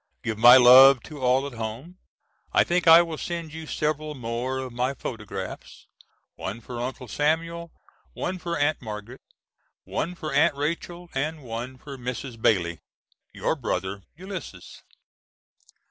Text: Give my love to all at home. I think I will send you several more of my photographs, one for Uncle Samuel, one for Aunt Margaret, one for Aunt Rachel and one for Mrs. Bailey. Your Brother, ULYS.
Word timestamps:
Give 0.23 0.35
my 0.39 0.57
love 0.57 1.03
to 1.03 1.21
all 1.21 1.45
at 1.45 1.53
home. 1.53 1.99
I 2.53 2.63
think 2.63 2.87
I 2.87 3.03
will 3.03 3.19
send 3.19 3.53
you 3.53 3.67
several 3.67 4.15
more 4.15 4.57
of 4.57 4.73
my 4.73 4.95
photographs, 4.95 5.85
one 6.33 6.59
for 6.59 6.81
Uncle 6.81 7.07
Samuel, 7.07 7.71
one 8.13 8.39
for 8.39 8.57
Aunt 8.57 8.81
Margaret, 8.81 9.21
one 9.83 10.15
for 10.15 10.33
Aunt 10.33 10.55
Rachel 10.55 11.11
and 11.13 11.43
one 11.43 11.77
for 11.77 11.99
Mrs. 11.99 12.41
Bailey. 12.41 12.79
Your 13.31 13.55
Brother, 13.55 14.01
ULYS. 14.17 14.81